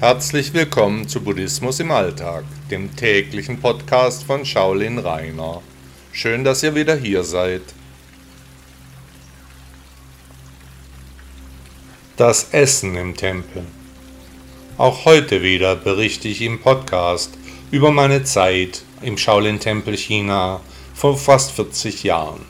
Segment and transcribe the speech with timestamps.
[0.00, 5.62] Herzlich willkommen zu Buddhismus im Alltag, dem täglichen Podcast von Shaolin Rainer.
[6.12, 7.62] Schön, dass ihr wieder hier seid.
[12.16, 13.62] Das Essen im Tempel.
[14.78, 17.38] Auch heute wieder berichte ich im Podcast
[17.70, 20.60] über meine Zeit im Shaolin-Tempel China
[20.92, 22.40] vor fast 40 Jahren.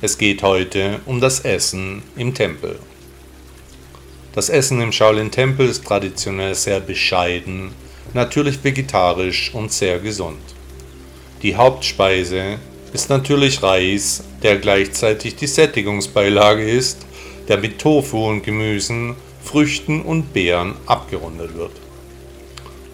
[0.00, 2.78] Es geht heute um das Essen im Tempel.
[4.34, 7.72] Das Essen im Shaolin-Tempel ist traditionell sehr bescheiden,
[8.14, 10.38] natürlich vegetarisch und sehr gesund.
[11.42, 12.58] Die Hauptspeise
[12.92, 17.06] ist natürlich Reis, der gleichzeitig die Sättigungsbeilage ist,
[17.48, 21.72] der mit Tofu und Gemüsen, Früchten und Beeren abgerundet wird.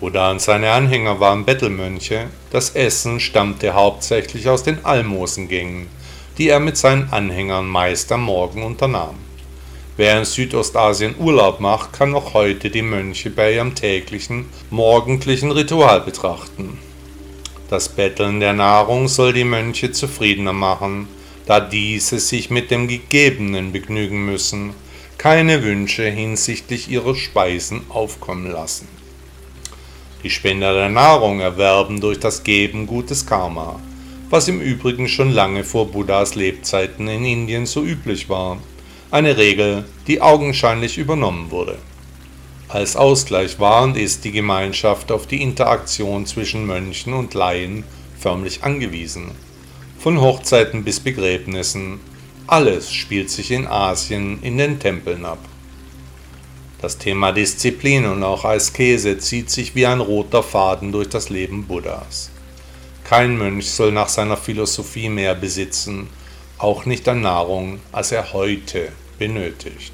[0.00, 5.88] Buddha und seine Anhänger waren Bettelmönche, das Essen stammte hauptsächlich aus den Almosengängen,
[6.38, 9.27] die er mit seinen Anhängern meist am Morgen unternahm.
[9.98, 16.02] Wer in Südostasien Urlaub macht, kann noch heute die Mönche bei ihrem täglichen, morgendlichen Ritual
[16.02, 16.78] betrachten.
[17.68, 21.08] Das Betteln der Nahrung soll die Mönche zufriedener machen,
[21.46, 24.72] da diese sich mit dem Gegebenen begnügen müssen,
[25.18, 28.86] keine Wünsche hinsichtlich ihrer Speisen aufkommen lassen.
[30.22, 33.80] Die Spender der Nahrung erwerben durch das Geben gutes Karma,
[34.30, 38.58] was im Übrigen schon lange vor Buddhas Lebzeiten in Indien so üblich war
[39.10, 41.78] eine Regel, die augenscheinlich übernommen wurde.
[42.68, 47.84] Als Ausgleich war und ist die Gemeinschaft auf die Interaktion zwischen Mönchen und Laien
[48.18, 49.30] förmlich angewiesen.
[49.98, 52.00] Von Hochzeiten bis Begräbnissen,
[52.46, 55.38] alles spielt sich in Asien in den Tempeln ab.
[56.80, 61.64] Das Thema Disziplin und auch Askese zieht sich wie ein roter Faden durch das Leben
[61.64, 62.30] Buddhas.
[63.04, 66.08] Kein Mönch soll nach seiner Philosophie mehr besitzen,
[66.58, 69.92] auch nicht an Nahrung, als er heute benötigt.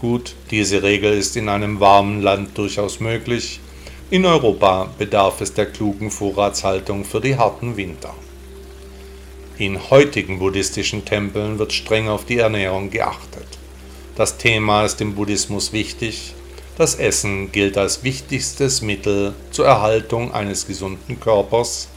[0.00, 3.60] Gut, diese Regel ist in einem warmen Land durchaus möglich,
[4.10, 8.14] in Europa bedarf es der klugen Vorratshaltung für die harten Winter.
[9.58, 13.46] In heutigen buddhistischen Tempeln wird streng auf die Ernährung geachtet.
[14.16, 16.34] Das Thema ist im Buddhismus wichtig.
[16.76, 21.88] Das Essen gilt als wichtigstes Mittel zur Erhaltung eines gesunden Körpers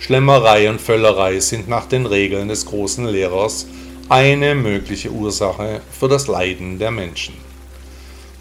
[0.00, 3.66] Schlemmerei und Völlerei sind nach den Regeln des großen Lehrers
[4.10, 7.34] eine mögliche Ursache für das Leiden der Menschen.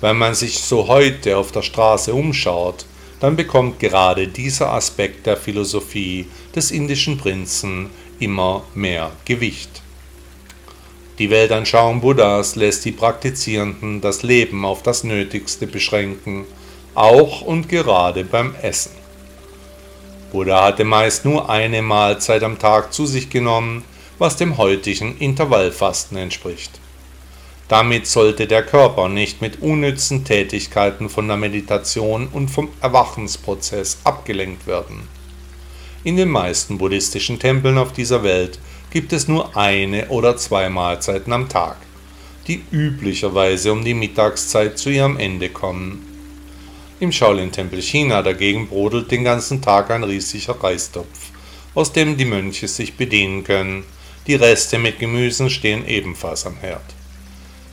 [0.02, 2.88] Wenn man sich so heute auf der Straße umschaut,
[3.20, 6.26] dann bekommt gerade dieser Aspekt der Philosophie
[6.56, 9.84] des indischen Prinzen immer mehr Gewicht.
[11.20, 16.46] Die Weltanschauung Buddhas lässt die Praktizierenden das Leben auf das Nötigste beschränken,
[16.96, 18.94] auch und gerade beim Essen.
[20.32, 23.84] Buddha hatte meist nur eine Mahlzeit am Tag zu sich genommen,
[24.20, 26.80] was dem heutigen Intervallfasten entspricht.
[27.68, 34.68] Damit sollte der Körper nicht mit unnützen Tätigkeiten von der Meditation und vom Erwachensprozess abgelenkt
[34.68, 35.08] werden.
[36.04, 38.60] In den meisten buddhistischen Tempeln auf dieser Welt
[38.92, 41.78] gibt es nur eine oder zwei Mahlzeiten am Tag,
[42.48, 46.06] die üblicherweise um die Mittagszeit zu ihrem Ende kommen
[47.02, 51.32] im Shaolin-Tempel China dagegen brodelt den ganzen Tag ein riesiger Reistopf,
[51.74, 53.86] aus dem die Mönche sich bedienen können.
[54.30, 56.86] Die Reste mit Gemüsen stehen ebenfalls am Herd.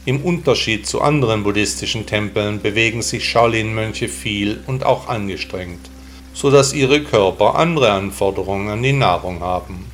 [0.07, 5.91] Im Unterschied zu anderen buddhistischen Tempeln bewegen sich Shaolin-Mönche viel und auch angestrengt,
[6.33, 9.85] so dass ihre Körper andere Anforderungen an die Nahrung haben.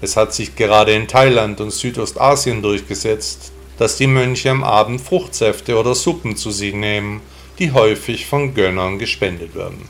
[0.00, 5.78] Es hat sich gerade in Thailand und Südostasien durchgesetzt, dass die Mönche am Abend Fruchtsäfte
[5.78, 7.20] oder Suppen zu sich nehmen,
[7.60, 9.88] die häufig von Gönnern gespendet werden.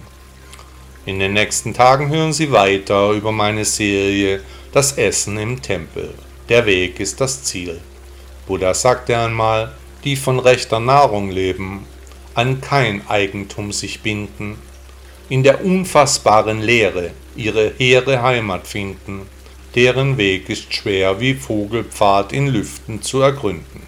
[1.06, 4.42] In den nächsten Tagen hören Sie weiter über meine Serie
[4.74, 6.12] Das Essen im Tempel.
[6.48, 7.80] Der Weg ist das Ziel.
[8.48, 9.70] Buddha sagte einmal,
[10.02, 11.86] die von rechter Nahrung leben,
[12.34, 14.58] an kein Eigentum sich binden,
[15.28, 19.28] in der unfassbaren Lehre ihre hehre Heimat finden,
[19.76, 23.86] deren Weg ist schwer wie Vogelpfad in Lüften zu ergründen.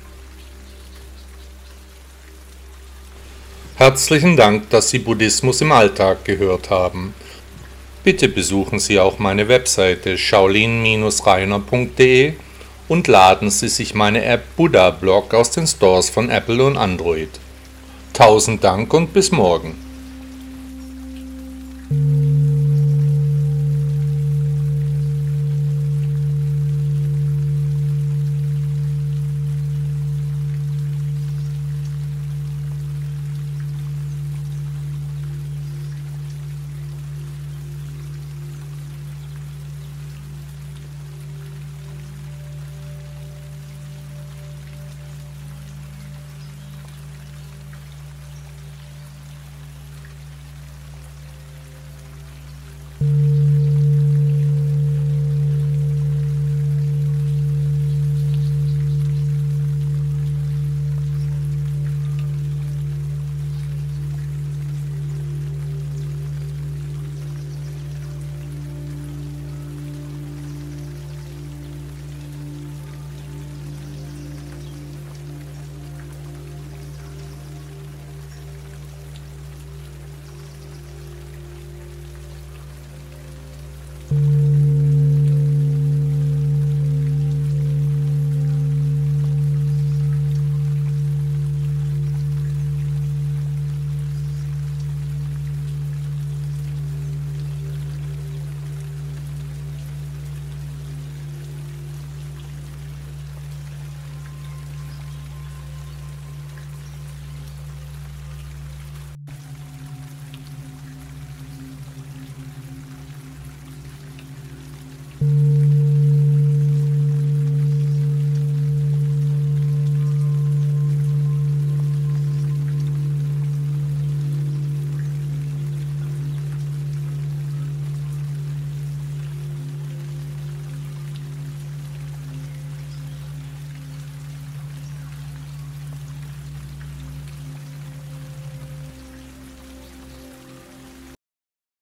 [3.75, 7.13] Herzlichen Dank, dass Sie Buddhismus im Alltag gehört haben.
[8.07, 12.35] Bitte besuchen Sie auch meine Webseite shaolin-reiner.de
[12.87, 17.31] und laden Sie sich meine App Buddha Blog aus den Stores von Apple und Android.
[18.13, 19.86] Tausend Dank und bis morgen.